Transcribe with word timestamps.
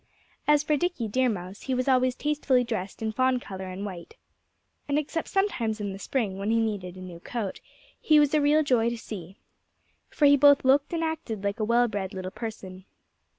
As 0.47 0.63
for 0.63 0.75
Dickie 0.77 1.07
Deer 1.07 1.29
Mouse, 1.29 1.61
he 1.61 1.75
was 1.75 1.87
always 1.87 2.15
tastefully 2.15 2.63
dressed 2.63 3.03
in 3.03 3.11
fawn 3.11 3.39
color 3.39 3.67
and 3.67 3.85
white. 3.85 4.15
And 4.87 4.97
except 4.97 5.27
sometimes 5.27 5.79
in 5.79 5.93
the 5.93 5.99
spring, 5.99 6.39
when 6.39 6.49
he 6.49 6.57
needed 6.59 6.95
a 6.97 7.01
new 7.01 7.19
coat, 7.19 7.59
he 7.99 8.19
was 8.19 8.33
a 8.33 8.41
real 8.41 8.63
joy 8.63 8.89
to 8.89 8.97
see. 8.97 9.37
For 10.09 10.25
he 10.25 10.35
both 10.35 10.65
looked 10.65 10.91
and 10.91 11.03
acted 11.03 11.43
like 11.43 11.59
a 11.59 11.63
well 11.63 11.87
bred 11.87 12.15
little 12.15 12.31
person. 12.31 12.85